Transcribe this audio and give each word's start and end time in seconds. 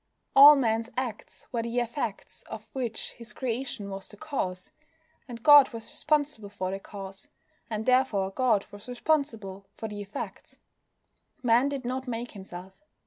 All 0.35 0.55
man's 0.55 0.89
acts 0.97 1.45
were 1.51 1.61
the 1.61 1.79
effects 1.79 2.41
of 2.49 2.67
which 2.73 3.11
his 3.13 3.33
creation 3.33 3.91
was 3.91 4.07
the 4.07 4.17
cause: 4.17 4.71
and 5.27 5.43
God 5.43 5.69
was 5.69 5.91
responsible 5.91 6.49
for 6.49 6.71
the 6.71 6.79
cause, 6.79 7.29
and 7.69 7.85
therefore 7.85 8.31
God 8.31 8.65
was 8.71 8.87
responsible 8.89 9.67
for 9.77 9.87
the 9.87 10.01
effects. 10.01 10.57
Man 11.43 11.69
did 11.69 11.85
not 11.85 12.07
make 12.07 12.31
himself. 12.31 12.83